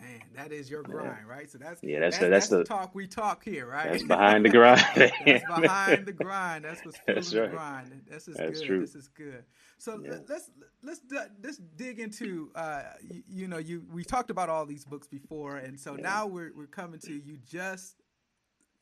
[0.00, 1.50] Man, that is your Yeah, grind, right?
[1.50, 2.00] So that's yeah.
[2.00, 3.90] That's the that's that's that's the talk we talk here, right?
[3.90, 4.80] that's behind the grind.
[4.96, 6.64] that's behind the grind.
[6.64, 7.86] That's what's That's fueling the right.
[7.86, 8.02] grind.
[8.08, 8.66] This is That's good.
[8.66, 8.80] true.
[8.80, 9.44] This is good.
[9.78, 10.10] So Yeah.
[10.12, 10.50] let- let's
[10.82, 11.00] let's
[11.42, 15.56] let's dig into uh you, you know you we talked about all these books before,
[15.56, 16.02] and so Yeah.
[16.02, 17.96] now we're we're coming to you just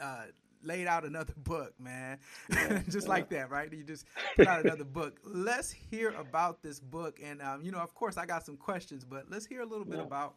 [0.00, 0.24] uh
[0.62, 2.18] laid out another book, man.
[2.50, 2.82] Yeah.
[2.88, 3.12] just Yeah.
[3.12, 3.72] like that, right?
[3.72, 4.04] You just
[4.36, 5.20] put out another book.
[5.22, 9.04] Let's hear about this book, and um, you know, of course, I got some questions,
[9.04, 10.04] but let's hear a little bit Yeah.
[10.04, 10.34] about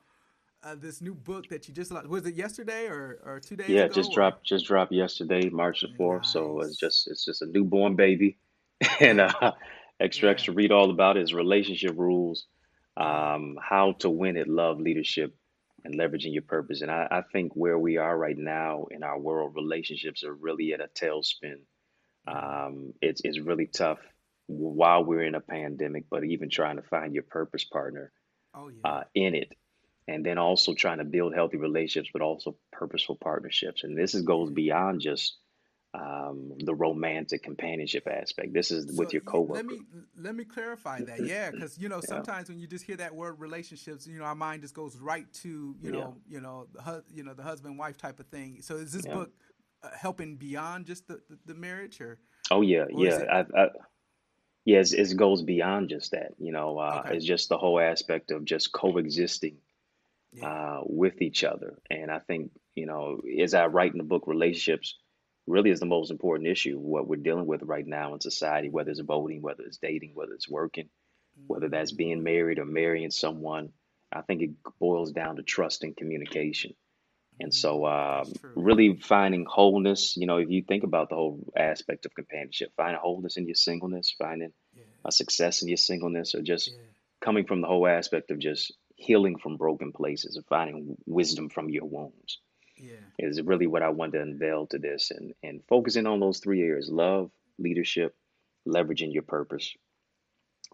[0.64, 1.92] uh, this new book that you just.
[2.08, 3.96] Was it yesterday or, or two days Yeah, ago?
[3.96, 6.26] just Or dropped just dropped yesterday, March the 4th.
[6.26, 8.38] So it's just it's just a newborn baby.
[9.00, 9.52] And uh
[10.00, 12.48] extracts yeah, to read all about is relationship rules,
[12.98, 15.36] um, how to win at love, leadership,
[15.84, 16.82] and leveraging your purpose.
[16.82, 20.74] And I, I think where we are right now in our world, relationships are really
[20.74, 21.62] at a tailspin.
[22.28, 24.00] Um, it's it's really tough
[24.48, 28.12] while we're in a pandemic, but even trying to find your purpose partner
[28.54, 28.84] Oh yeah.
[28.84, 29.54] uh, in it
[30.10, 33.84] and then also trying to build healthy relationships, but also purposeful partnerships.
[33.84, 35.38] And this is, goes beyond just
[35.94, 38.54] um, the romantic companionship aspect.
[38.54, 39.82] This is with So your you, let me
[40.18, 41.22] let me clarify that.
[41.22, 44.26] Yeah, because you know Yeah, sometimes when you just hear that word relationships, you know
[44.26, 47.34] our mind just goes right to you yeah, know you know the hu- you know
[47.34, 48.62] the husband wife type of thing.
[48.62, 49.14] So is this yeah.
[49.14, 49.32] book
[49.84, 52.20] uh, helping beyond just the, the, the marriage, or
[52.52, 53.20] Oh yeah, or yeah.
[53.20, 53.70] it I, I,
[54.66, 56.34] yeah, it's, it goes beyond just that.
[56.40, 57.10] You know, uh, okay?
[57.10, 59.58] it's just the whole aspect of just coexisting
[60.34, 60.48] Yeah.
[60.48, 61.80] uh, with each other.
[61.90, 64.98] And I think, you know, as I write in the book, relationships
[65.48, 68.92] really is the most important issue, what we're dealing with right now in society, whether
[68.92, 70.90] it's voting, whether it's dating, whether it's working.
[71.48, 73.70] whether that's being married or marrying someone.
[74.12, 76.74] I think it boils down to trust and communication.
[77.40, 81.52] And so, mm, um, really finding wholeness, you know, if you think about the whole
[81.56, 84.84] aspect of companionship, finding wholeness in your singleness, finding Yeah.
[85.06, 86.78] a success in your singleness, or just Yeah.
[87.22, 91.70] coming from the whole aspect of just healing from broken places and finding wisdom from
[91.70, 92.40] your wounds
[92.78, 93.12] Yeah.
[93.20, 96.62] is really what I want to unveil to this and, and focusing on those three
[96.64, 98.16] areas love, leadership,
[98.68, 99.76] leveraging your purpose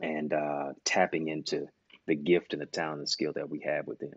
[0.01, 1.67] and uh, tapping into
[2.07, 4.13] the gift and the talent and skill that we have within.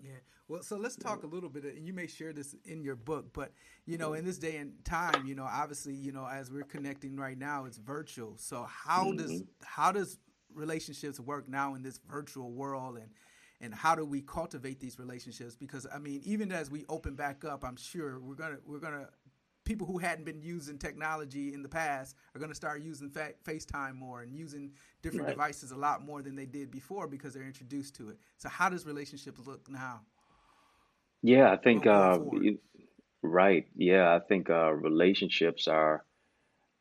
[0.00, 0.10] Yeah.
[0.48, 3.32] Well, so let's talk a little bit, and you may share this in your book,
[3.32, 3.52] but
[3.86, 7.16] you know, in this day and time, you know, obviously, you know, as we're connecting
[7.16, 8.36] right now, it's virtual.
[8.36, 10.18] So how does hmm how does
[10.54, 13.10] relationships work now in this virtual world and
[13.62, 17.44] and how do we cultivate these relationships because i mean even as we open back
[17.44, 19.08] up i'm sure we're gonna we're gonna
[19.70, 23.34] people who hadn't been using technology in the past are going to start using fa-
[23.44, 25.36] FaceTime more and using different right.
[25.36, 28.18] devices a lot more than they did before because they're introduced to it.
[28.36, 30.00] So, how does relationships look now?
[31.22, 32.18] Yeah, I think uh,
[33.22, 33.66] right.
[33.76, 36.04] Yeah, I think uh, relationships are.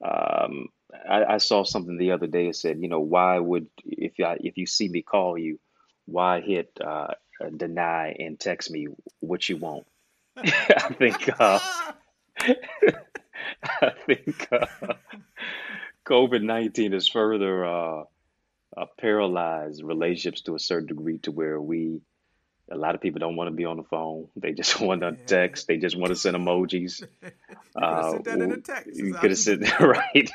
[0.04, 0.70] Um,
[1.08, 4.38] I, I, saw something the other day that said, you know, why would if I,
[4.40, 5.60] if you see me call you,
[6.06, 7.14] why hit uh,
[7.56, 8.88] deny and text me
[9.20, 9.86] what you want?
[10.38, 11.60] I think uh,
[13.82, 14.66] I think uh,
[16.06, 18.04] COVID 19 has further uh,
[18.76, 22.02] uh, paralyzed relationships to a certain degree to where we,
[22.72, 24.28] a lot of people don't want to be on the phone.
[24.36, 25.68] They just want to text.
[25.68, 27.02] They just want to send emojis.
[27.02, 27.32] you
[27.76, 28.96] could have sent that in a text.
[28.96, 30.32] You could have sent, right.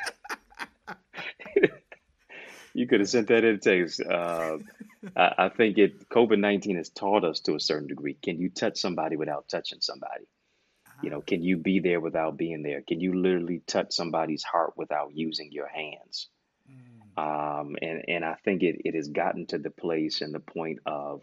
[2.75, 4.01] You could have sent that in a text.
[4.01, 4.57] Uh,
[5.15, 8.15] I, I think it COVID 19 has taught us to a certain degree.
[8.21, 10.25] Can you touch somebody without touching somebody?
[11.01, 12.81] You know, can you be there without being there?
[12.81, 16.29] Can you literally touch somebody's heart without using your hands?
[16.69, 17.61] Mm.
[17.61, 20.79] Um, and and I think it, it has gotten to the place and the point
[20.85, 21.21] of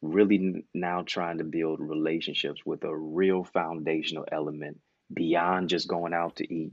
[0.00, 4.78] really now trying to build relationships with a real foundational element
[5.12, 6.72] beyond just going out to eat,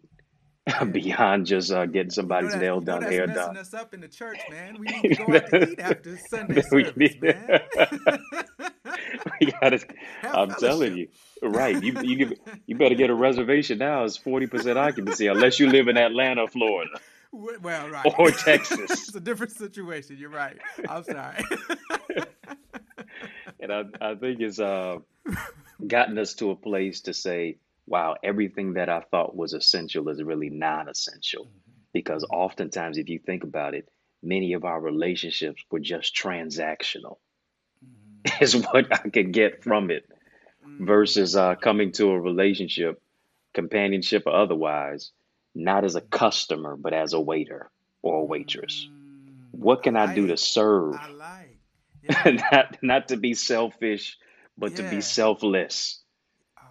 [0.92, 3.58] beyond just uh, getting somebody's you know nail done, hair messing done.
[3.58, 4.78] us up in the church, man.
[4.80, 7.62] We need to go out to eat after Sunday service, man.
[9.40, 9.86] we gotta,
[10.24, 11.08] I'm telling you,
[11.44, 11.82] right?
[11.84, 14.06] You you you better get a reservation now.
[14.06, 17.00] It's forty percent occupancy unless you live in Atlanta, Florida.
[17.32, 18.14] Well, right.
[18.18, 18.90] Or Texas.
[18.90, 20.18] it's a different situation.
[20.18, 20.58] You're right.
[20.90, 21.44] I'm sorry.
[23.60, 24.98] and I I think it's uh
[25.86, 30.22] gotten us to a place to say, wow, everything that I thought was essential is
[30.24, 31.46] really non-essential.
[31.46, 31.60] Mm-hmm.
[31.94, 33.88] Because oftentimes, if you think about it,
[34.22, 37.18] many of our relationships were just transactional
[38.42, 40.10] is what I could get from it
[40.80, 43.02] versus uh, coming to a relationship,
[43.54, 45.12] companionship or otherwise,
[45.54, 47.70] not as a customer, but as a waiter
[48.02, 48.90] or a waitress.
[49.52, 50.96] What can I, do to serve?
[50.96, 51.52] I like.
[52.08, 52.38] Yeah.
[52.52, 54.20] not, not to be selfish,
[54.56, 54.78] but yeah.
[54.78, 56.04] to be selfless.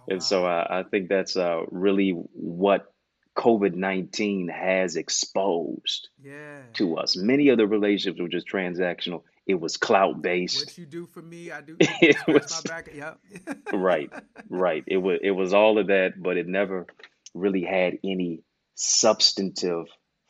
[0.07, 0.25] And wow.
[0.25, 2.91] so I, I think that's uh, really what
[3.37, 6.61] COVID 19 has exposed yeah.
[6.73, 7.17] to us.
[7.17, 10.65] Many of the relationships were just transactional it was clout based.
[10.65, 11.77] What you do for me, I do.
[11.79, 12.89] it was, my back.
[12.93, 13.19] Yep.
[13.73, 14.11] right,
[14.49, 14.83] right.
[14.87, 16.87] It was it was all of that, but it never
[17.33, 18.41] really had any
[18.75, 19.85] substantive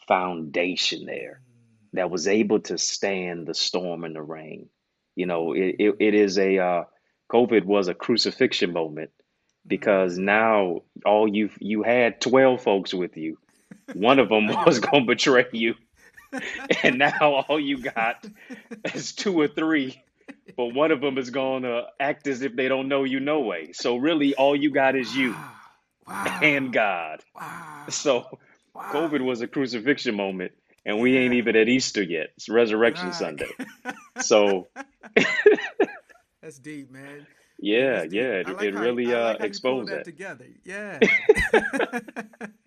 [0.08, 1.42] foundation there
[1.94, 4.70] that was able to stand the storm and the rain.
[5.16, 6.84] You know, it it, it is a uh,
[7.32, 9.12] COVID was a crucifixion moment
[9.68, 13.38] because now all you you had twelve folks with you.
[13.94, 15.76] One of them was going to betray you.
[16.84, 18.26] and now all you got
[18.94, 20.02] is two or three,
[20.58, 23.42] but one of them is going to act as if they don't know you no
[23.42, 23.72] way.
[23.74, 25.36] So really, all you got is you
[26.08, 26.40] wow.
[26.42, 27.22] and God.
[27.36, 27.86] Wow.
[27.90, 28.40] So
[28.74, 28.92] wow.
[28.94, 30.52] COVID was a crucifixion moment,
[30.86, 32.32] and we ain't even at Easter yet.
[32.38, 33.14] It's Resurrection.
[33.14, 33.50] Sunday.
[34.22, 34.70] So
[36.46, 37.26] that's deep, man.
[37.58, 38.14] Yeah, deep.
[38.14, 40.46] yeah, it, like it really uh, like exposed that, that together.
[40.64, 41.00] Yeah.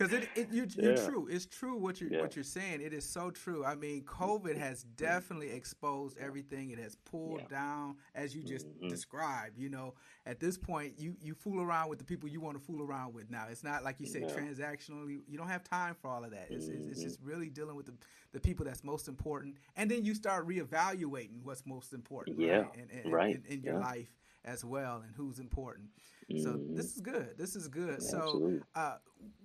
[0.00, 1.28] because it, it you, are true.
[1.30, 2.22] It's true what you're yeah.
[2.22, 2.80] what you're saying.
[2.80, 3.64] It is so true.
[3.64, 6.70] I mean, COVID has definitely exposed everything.
[6.70, 7.58] It has pulled yeah.
[7.58, 8.88] down, as you just mm-hmm.
[8.88, 9.58] described.
[9.58, 12.64] You know, at this point, you you fool around with the people you want to
[12.64, 13.30] fool around with.
[13.30, 15.20] Now, it's not like you say transactionally.
[15.28, 16.46] You don't have time for all of that.
[16.48, 16.90] It's, mm-hmm.
[16.90, 17.94] it's, just really dealing with the,
[18.32, 22.40] the people that's most important, and then you start reevaluating what's most important.
[22.40, 23.40] Yeah, right, and, and, right.
[23.46, 24.08] in, in your life
[24.44, 25.88] as well, and who's important.
[26.38, 26.76] So mm-hmm.
[26.76, 27.30] this is good.
[27.36, 28.02] This is good.
[28.02, 28.96] So uh,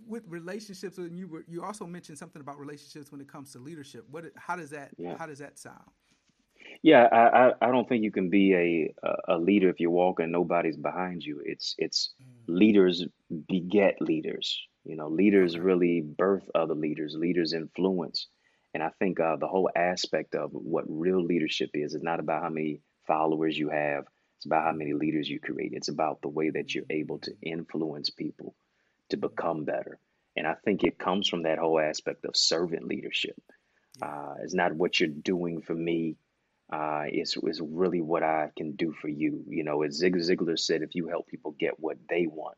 [0.08, 3.60] with relationships, and you were you also mentioned something about relationships when it comes to
[3.60, 4.06] leadership.
[4.12, 5.18] What how does that yeah.
[5.18, 5.90] how does that sound?
[6.84, 8.94] Yeah, I, I, I don't think you can be a
[9.28, 11.42] a leader if you're walking nobody's behind you.
[11.44, 12.56] It's it's mm.
[12.56, 13.06] leaders
[13.48, 14.62] beget leaders.
[14.84, 17.16] You know, leaders really birth other leaders.
[17.18, 18.28] Leaders influence,
[18.76, 22.44] and I think uh, the whole aspect of what real leadership is is not about
[22.44, 24.06] how many followers you have
[24.38, 25.74] it's about how many leaders you create.
[25.74, 28.56] It's about the way that you're able to influence people
[29.10, 30.00] to become better.
[30.36, 33.42] And I think it comes from that whole aspect of servant leadership.
[34.02, 36.18] Uh, it's not what you're doing for me.
[36.72, 39.44] Uh, it's, it's really what I can do for you.
[39.48, 42.58] You know, as Zig Ziglar said, if you help people get what they want,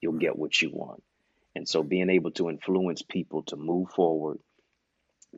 [0.00, 1.02] you'll get what you want.
[1.54, 4.38] And so being able to influence people to move forward,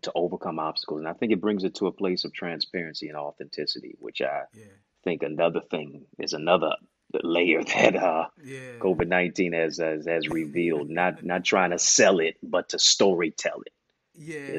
[0.03, 1.01] to overcome obstacles.
[1.01, 4.43] And I think it brings it to a place of transparency and authenticity, which I
[4.53, 4.65] yeah
[5.05, 6.73] think another thing is another
[7.23, 8.83] layer that uh, yeah.
[8.83, 10.91] COVID nineteen has, has has revealed.
[10.91, 13.61] not not trying to sell it, but to story tell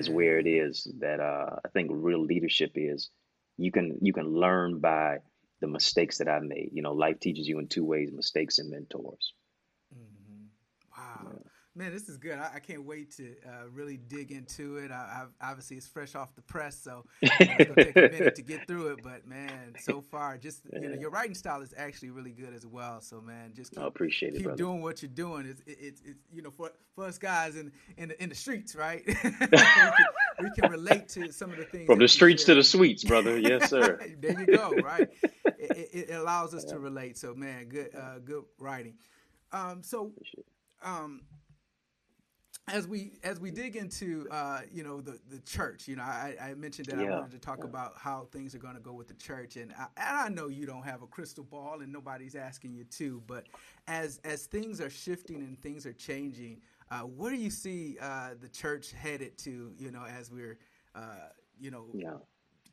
[0.09, 0.63] where it Yeah.
[0.63, 3.09] is that uh, I think real leadership is.
[3.57, 5.19] You can you can learn by
[5.61, 6.71] the mistakes that I made.
[6.73, 9.33] You know, life teaches you in two ways: mistakes and mentors.
[11.75, 12.33] Man, this is good.
[12.33, 14.89] I, I can't wait to uh, really dig into it.
[14.91, 18.01] I, I, obviously, it's fresh off the press, so you know, it's gonna take a
[18.11, 18.99] minute to get through it.
[19.03, 22.65] But man, so far, just you know, your writing style is actually really good as
[22.65, 23.01] well.
[23.01, 24.57] So man, just I appreciate it, keep brother.
[24.57, 25.45] doing what you're doing.
[25.45, 28.35] It's it, it's it's you know for for us guys in in the, in the
[28.35, 29.03] streets, right?
[29.07, 29.93] we can
[30.41, 33.37] we can relate to some of the things From the streets to the suites, brother.
[33.49, 33.99] Yes, sir.
[34.19, 34.71] there you go.
[34.83, 35.07] Right.
[35.61, 37.17] It, it, allows us Yeah, to relate.
[37.17, 38.95] So man, good uh, good writing.
[39.51, 40.13] Um, so
[40.81, 41.21] um,
[42.71, 46.35] as we as we dig into uh, you know the the church, you know, I,
[46.41, 47.65] I mentioned that I wanted to talk yeah.
[47.65, 50.47] about how things are going to go with the church, and I, and I know
[50.47, 53.47] you don't have a crystal ball, and nobody's asking you to, but
[53.87, 58.31] as as things are shifting and things are changing, uh, where do you see uh,
[58.39, 59.73] the church headed to?
[59.77, 60.57] You know, as we're
[60.95, 61.29] uh,
[61.59, 62.17] you know Yeah.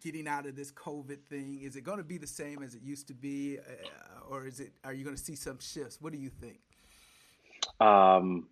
[0.02, 2.82] getting out of this COVID thing, is it going to be the same as it
[2.82, 4.72] used to be, uh, or is it?
[4.84, 6.00] Are you going to see some shifts?
[6.00, 6.60] What do you think?
[7.80, 8.48] Um,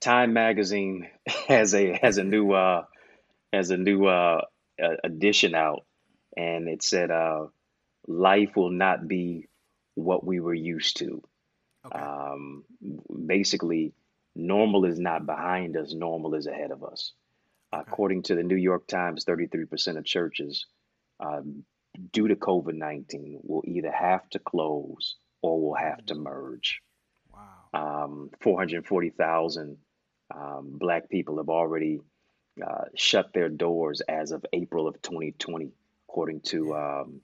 [0.00, 1.08] Time Magazine
[1.48, 2.84] has a has a new uh
[3.52, 4.42] has a new uh
[5.04, 5.84] edition out,
[6.36, 7.46] and it said uh
[8.06, 9.48] life will not be
[9.94, 11.22] what we were used to.
[11.86, 11.98] Okay.
[11.98, 12.64] Um,
[13.26, 13.92] basically,
[14.34, 17.12] normal is not behind us, normal is ahead of us.
[17.74, 17.90] Okay.
[17.90, 20.66] According to the New York Times, 33% of churches,
[21.20, 21.42] uh,
[22.12, 26.80] due to COVID 19, will either have to close or will have to Mm, merge.
[27.74, 29.76] Um, 440,000
[30.34, 32.00] um, Black people have already
[32.64, 35.72] uh, shut their doors as of April of 2020,
[36.08, 37.20] according to um,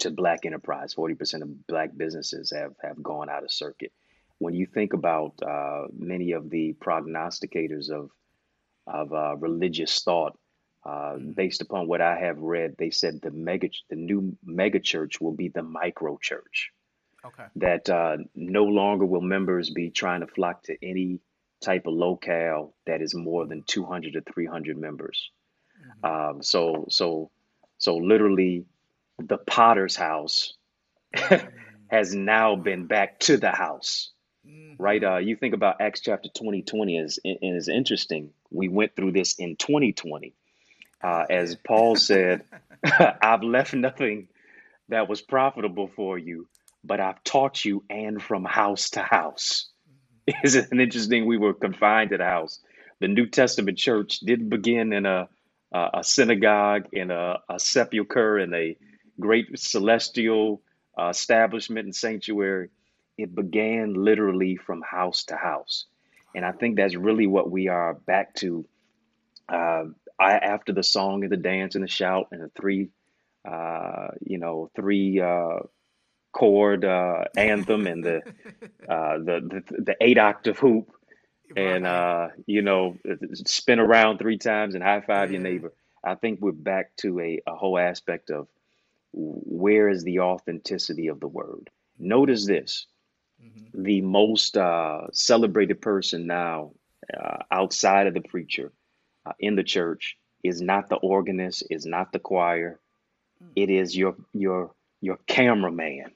[0.00, 0.94] to Black Enterprise.
[0.94, 3.92] 40% of Black businesses have, have gone out of circuit.
[4.38, 8.10] When you think about uh, many of the prognosticators of
[8.86, 10.36] of uh, religious thought,
[10.84, 14.80] uh, hmm based upon what I have read, they said the mega the new mega
[14.80, 16.72] church will be the micro church.
[17.24, 17.46] Okay.
[17.56, 21.20] That uh, no longer will members be trying to flock to any
[21.62, 25.30] type of locale that is more than 200 to 300 members.
[25.78, 27.30] hmm Um, so so
[27.78, 28.66] so literally,
[29.18, 30.54] the Potter's house
[31.30, 31.90] Mm.
[31.90, 34.12] has now been back to the house.
[34.78, 35.02] right?
[35.02, 38.32] hmm Uh, you think about Acts chapter 20, 20 is, and it's interesting.
[38.50, 40.34] We went through this in 2020.
[41.02, 42.42] Uh, as Paul said,
[43.22, 44.28] I've left nothing
[44.88, 46.48] that was profitable for you,
[46.84, 49.68] but I've taught you and from house to house.
[50.44, 51.26] Isn't it interesting?
[51.26, 52.60] We were confined to the house.
[53.00, 55.28] The New Testament church didn't begin in a,
[55.72, 58.76] a, a synagogue, in a, a sepulchre, in a
[59.18, 60.62] great celestial
[60.98, 62.70] uh, establishment and sanctuary.
[63.16, 65.86] It began literally from house to house.
[66.34, 68.66] And I think that's really what we are back to
[69.48, 69.84] uh,
[70.18, 72.90] I, after the song and the dance and the shout and the three,
[73.48, 75.60] uh, you know, three uh,
[76.34, 78.18] chord uh, anthem and the,
[78.88, 80.90] uh, the the the eight octave hoop
[81.56, 82.98] and uh, you know,
[83.34, 85.72] spin around three times and high five your neighbor.
[86.04, 88.48] I think we're back to a, a whole aspect of
[89.12, 91.70] where is the authenticity of the word.
[91.98, 92.86] Notice this:
[93.40, 96.72] hmm the most uh, celebrated person now
[97.16, 98.72] uh, outside of the preacher
[99.26, 102.80] uh, in the church is not the organist, is not the choir.
[103.56, 106.12] It is your your your cameraman.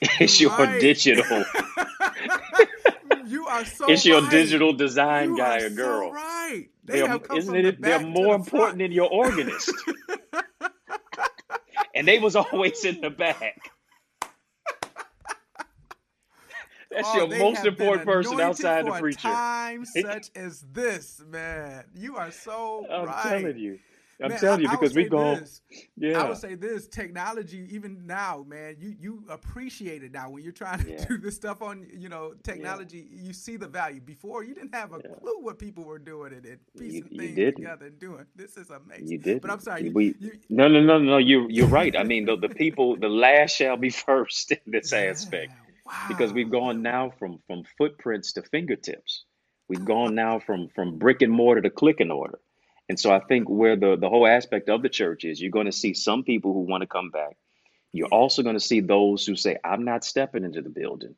[0.20, 0.80] It's your right.
[0.80, 1.44] digital.
[3.26, 4.30] you are so It's your right.
[4.30, 6.10] digital design You guy are or so girl.
[6.10, 6.66] right.
[6.84, 7.80] They come isn't from the it?
[7.80, 9.72] They're more the important than your organist,
[11.94, 13.72] and they was always in the back.
[16.90, 19.20] That's Oh, your most important person outside the preacher.
[19.28, 21.84] time such as this, man.
[21.94, 23.22] You are so I'm right.
[23.22, 23.78] telling you.
[24.22, 25.60] I'm Man, telling you I because we've gone, this.
[26.14, 30.42] I yeah, would say this technology, even now, man, you you appreciate it now when
[30.42, 33.06] you're trying to yeah, do this stuff on, you know, yeah, technology.
[33.12, 34.00] You see the value.
[34.00, 35.10] Before, you didn't have a yeah.
[35.20, 37.56] clue what people were doing and, and You piecing you things didn't.
[37.62, 38.26] together and doing.
[38.36, 39.06] This is amazing.
[39.10, 40.32] You did, But I'm sorry, you We you.
[40.50, 41.18] no no no no.
[41.18, 41.96] You you're right.
[41.96, 45.10] I mean the the people the last shall be first in this Yeah.
[45.10, 45.52] aspect
[46.06, 49.24] because we've gone now from from footprints to fingertips.
[49.68, 52.40] We've gone now from from brick and mortar to click and order.
[52.88, 55.66] And so I think where the the whole aspect of the church is, you're going
[55.66, 57.36] to see some people who want to come back.
[57.92, 61.16] You're also going to see those who say, "I'm not stepping into the building."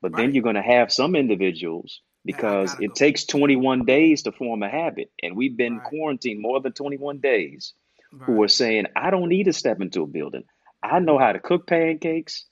[0.00, 2.94] But then you're going to have some individuals because it go.
[2.94, 5.84] takes 21 days to form a habit, and we've been Right.
[5.84, 7.74] quarantined more than 21 days.
[8.12, 10.44] Who are saying, "I don't need to step into a building.
[10.82, 12.46] I know how to cook pancakes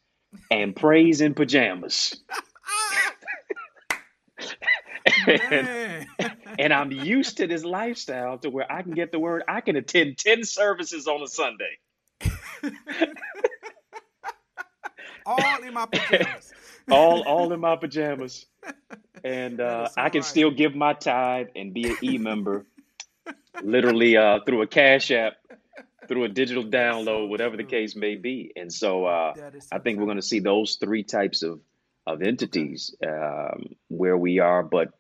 [0.51, 2.23] and praise in pajamas."
[5.29, 6.07] and
[6.59, 9.43] and I'm used to this lifestyle to where I can get the word.
[9.49, 11.79] I can attend ten services on a Sunday.
[15.26, 16.53] all in my pajamas.
[16.91, 18.47] all all in my pajamas,
[19.22, 22.66] and uh, so I can still give my tithe and be an e member,
[23.62, 25.35] literally uh, through a cash app,
[26.09, 28.53] through a digital download, so whatever the case may be.
[28.57, 31.61] And so uh, is I so think we're going to see those three types of
[32.07, 34.62] of entities um, where we are.
[34.62, 34.98] But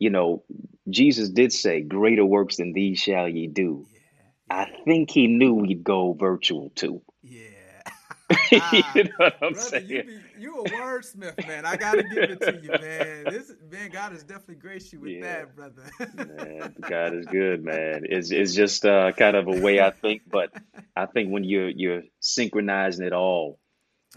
[0.00, 0.42] you know,
[0.88, 4.62] Jesus did say, "Greater works than these shall ye do." Yeah.
[4.62, 7.02] I think he knew we'd go virtual too.
[7.22, 8.82] Yeah.
[8.94, 11.66] you know what I'm Brother, you be you a wordsmith, man.
[11.66, 13.24] I gotta give it to you, man.
[13.24, 15.20] This man, God has definitely graced you with Yeah.
[15.44, 15.82] that, brother.
[16.16, 18.02] Man, God is good, man.
[18.08, 20.50] It's it's just uh, kind of a way I think, but
[20.96, 23.58] I think when you're you're synchronizing it all,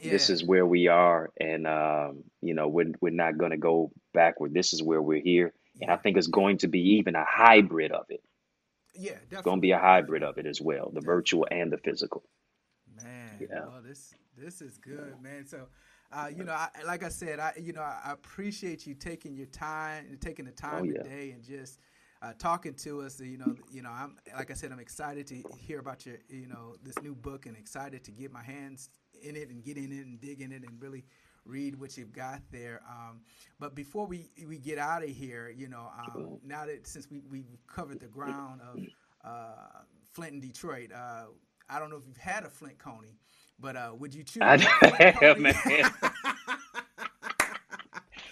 [0.02, 3.92] this is where we are, and um, you know we're we're not going to go
[4.14, 4.54] backward.
[4.54, 7.92] This is where we're here, and I think it's going to be even a hybrid
[7.92, 8.22] of it.
[8.94, 11.02] Yeah, It's going to be a hybrid of it as well, the Definitely.
[11.02, 12.24] virtual and the physical.
[12.96, 13.66] Man, Yeah.
[13.66, 15.46] well, this this is good, man.
[15.48, 15.68] So,
[16.12, 19.48] uh, you know, I, like I said, I you know I appreciate you taking your
[19.48, 21.04] time, taking the Oh time yeah.
[21.04, 21.80] today, and just
[22.22, 23.20] uh, talking to us.
[23.20, 26.48] You know, you know, I'm like I said, I'm excited to hear about your, you
[26.48, 28.90] know, this new book, and excited to get my hands
[29.24, 31.06] in it and get in it and dig in it and really
[31.46, 32.82] read what you've got there.
[32.90, 33.22] Um,
[33.60, 37.22] but before we we get out of here, you know, um, now that since we
[37.30, 38.82] we covered the ground of
[39.24, 39.82] uh,
[40.14, 41.26] Flint and Detroit, uh,
[41.70, 43.18] I don't know if you've had a Flint Coney,
[43.60, 44.58] but uh, would you choose I
[45.22, 45.54] have, man.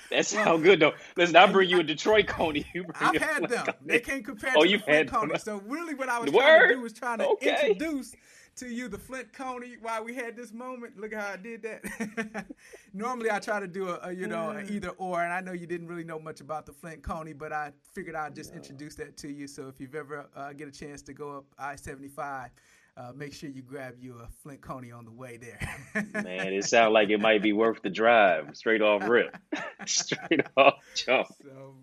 [0.10, 0.94] That well, sounds good though.
[1.16, 2.66] Listen, I bring you a Detroit Coney.
[2.74, 3.76] You bring I've had them.
[3.86, 5.30] They can't compare Oh, to you've Flint had them.
[5.30, 5.38] Coney.
[5.38, 7.42] So really, what I was The trying to do was trying to Okay.
[7.42, 8.16] introduce
[8.62, 10.98] to you the Flint Coney while we had this moment.
[11.00, 12.46] Look how I did that.
[12.94, 15.52] Normally, I try to do a, a you know a either or, and I know
[15.52, 18.96] you didn't really know much about the Flint Coney, but I figured I'd just introduce
[18.96, 19.48] that to you.
[19.48, 22.50] So if you've ever uh, get a chance to go up I seventy five.
[22.98, 25.58] Uh, make sure you grab you a Flint Coney on the way there.
[26.14, 28.50] Man, it sounds like it might be worth the drive.
[28.54, 29.36] Straight off rip.
[29.88, 31.28] Straight off jump.
[31.42, 31.76] So,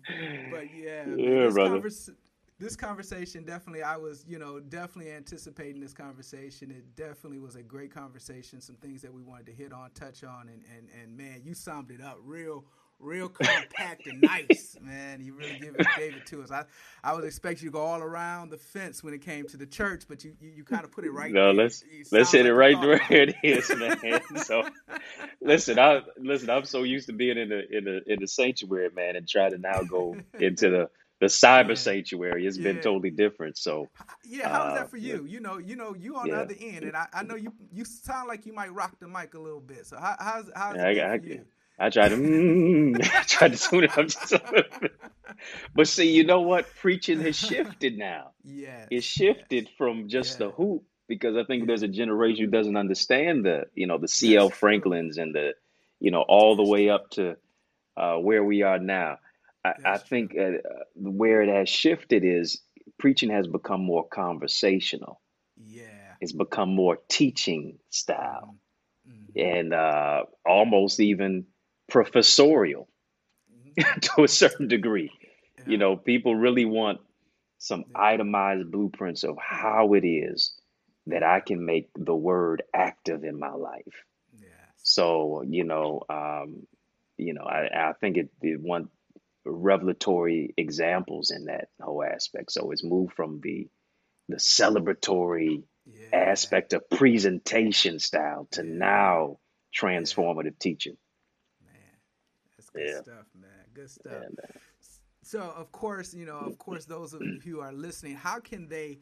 [0.51, 1.71] but yeah, Yeah, this, brother.
[1.71, 2.11] convers-
[2.59, 6.71] this conversation definitely, I was, you know, definitely anticipating this conversation.
[6.71, 8.61] It definitely was a great conversation.
[8.61, 11.53] Some things that we wanted to hit on, touch on, and and and man, you
[11.53, 12.65] summed it up real,
[12.99, 15.21] real compact and nice, man.
[15.21, 16.51] You really give it, gave it to us.
[16.51, 16.65] I
[17.03, 19.65] I was expecting you to go all around the fence when it came to the
[19.65, 21.53] church, but you you, you kind of put it right No, there.
[21.53, 23.09] let's let's hit it like you right where it.
[23.09, 24.21] it is, man.
[24.43, 24.63] So
[25.41, 28.89] listen, I listen, I'm so used to being in the in the in the sanctuary,
[28.93, 30.89] man, and try to now go into the
[31.19, 32.45] the cyber Yeah, sanctuary.
[32.47, 33.57] It's been totally different.
[33.57, 33.91] So
[34.23, 35.25] Yeah, how was uh that for you?
[35.25, 37.53] You know, you know, you on the other end, and I, I know you.
[37.73, 39.85] You sound like you might rock the mic a little bit.
[39.87, 41.45] So how, how's how's Yeah, it I, I, for you?
[41.79, 44.91] I tried to, mm, I tried to tune it up just a little bit.
[45.75, 46.75] But see, you know what?
[46.75, 48.31] Preaching has shifted now.
[48.43, 52.51] Yeah, It yes, shifted from just the hoop because I think there's a generation who
[52.51, 54.51] doesn't understand the, you know, the C.L.
[54.51, 55.53] Franklins and the,
[55.99, 57.37] you know, all the way up to
[57.97, 59.17] uh, where we are now.
[59.63, 62.61] I, I That's think uh, uh, where it has shifted is
[62.97, 65.21] preaching has become more conversational.
[65.57, 66.15] Yeah.
[66.21, 68.55] It's become more teaching style
[69.05, 71.47] hmm hmm and uh, almost even
[71.89, 72.89] professorial
[73.49, 75.11] hmm to a certain degree.
[75.65, 76.99] You know, people really want
[77.59, 77.95] some Yeah.
[77.95, 80.53] itemized blueprints of how it is
[81.07, 84.05] that I can make the word active in my life.
[84.31, 84.83] Yes.
[84.83, 86.67] So, you know, um,
[87.17, 88.89] you know, I, I think it, it want
[89.51, 92.51] revelatory examples in that whole aspect.
[92.51, 93.67] So it's moved from the
[94.27, 96.07] the celebratory Yeah.
[96.13, 98.73] aspect of presentation style to Yeah.
[98.73, 99.39] now
[99.79, 99.81] Yeah.
[99.81, 100.97] transformative teaching.
[101.63, 101.73] Man,
[102.57, 103.65] that's good Yeah, stuff, man.
[103.73, 104.23] Good stuff.
[104.25, 104.59] and uh,
[105.23, 108.67] So, of course, you know, of course, those of you who are listening, how can
[108.67, 108.99] they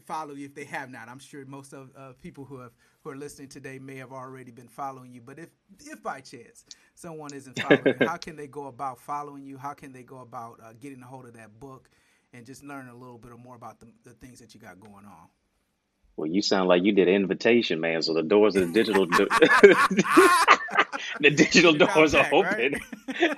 [0.00, 1.08] follow you if they have not?
[1.08, 2.72] I'm sure most of uh, people who have
[3.02, 6.64] who are listening today may have already been following you, but if if by chance
[6.94, 9.56] someone isn't following, you, how can they go about following you?
[9.56, 11.88] How can they go about uh, getting a hold of that book
[12.32, 15.04] and just learn a little bit more about the, the things that you got going
[15.04, 15.28] on?
[16.16, 18.02] well, you sound like you did an invitation, man.
[18.02, 19.28] So the doors of the digital, do-
[21.20, 22.74] the digital doors are back, right?
[23.18, 23.36] open.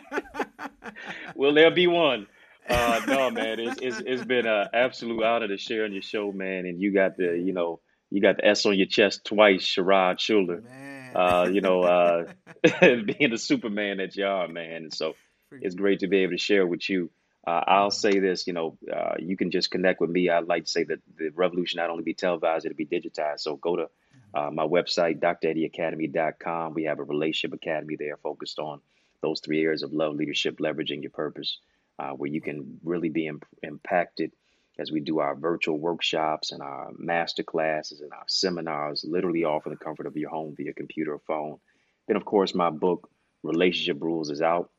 [1.35, 2.27] Will there be one?
[2.69, 3.61] Uh, no, man.
[3.61, 6.66] It's it's it's been an absolute honor to share on your show, man.
[6.66, 10.19] And you got the, you know, you got the S on your chest twice, Sherrod
[10.19, 10.61] Schuler.
[10.61, 11.16] man.
[11.16, 12.25] Uh, you know, uh,
[12.81, 14.85] being the Superman that you are, man.
[14.85, 15.14] And so
[15.53, 17.11] it's great to be able to share with you.
[17.47, 20.29] Uh, I'll say this, you know, uh, you can just connect with me.
[20.29, 23.41] I'd like to say that the revolution not only be televised, it'll be digitized.
[23.41, 23.89] So go to
[24.35, 26.75] uh, my website, dreddieacademy.com.
[26.75, 28.81] We have a relationship academy there focused on
[29.23, 31.59] those three areas of love, leadership, leveraging your purpose.
[31.99, 34.33] Uh, where you can really be imp- impacted
[34.79, 39.61] as we do our virtual workshops and our master classes and our seminars, literally all
[39.61, 41.59] from the comfort of your home via computer or phone.
[42.07, 43.11] Then, of course, my book,
[43.43, 44.71] Relationship Rules, is out.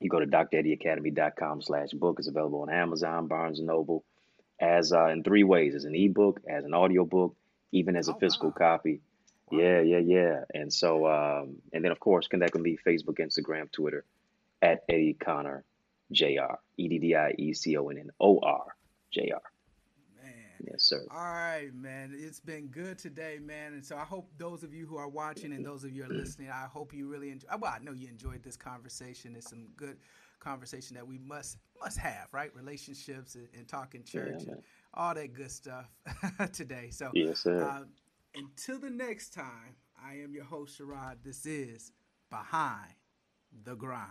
[0.00, 2.16] You go to dreddieacademy.com slash book.
[2.18, 4.04] It's available on Amazon, Barnes & Noble,
[4.58, 7.36] as uh, in three ways, as an ebook, as an audio book,
[7.72, 8.54] even as a oh, physical wow.
[8.76, 9.00] copy.
[9.50, 9.58] Wow.
[9.58, 10.40] Yeah, yeah, yeah.
[10.54, 14.04] And so, um, and then, of course, connect with me Facebook, Instagram, Twitter,
[14.62, 15.62] at Eddie Connor
[16.12, 16.56] Jr.
[16.76, 18.76] E D D I E C O N N O R
[19.12, 19.40] J.R.
[20.22, 20.32] Man.
[20.60, 21.04] Yes, sir.
[21.10, 22.12] All right, man.
[22.14, 23.72] It's been good today, man.
[23.72, 26.10] And so I hope those of you who are watching and those of you who
[26.10, 27.48] are listening, I hope you really enjoy.
[27.58, 29.34] Well, I know you enjoyed this conversation.
[29.36, 29.96] It's some good
[30.38, 32.54] conversation that we must must have, right?
[32.54, 34.62] Relationships and, and talking church yeah, and
[34.94, 35.90] all that good stuff
[36.52, 36.88] today.
[36.90, 37.62] So, yes, sir.
[37.62, 37.84] Uh,
[38.34, 41.16] until the next time, I am your host, Sherrod.
[41.24, 41.92] This is
[42.30, 42.92] Behind
[43.64, 44.10] the Grind.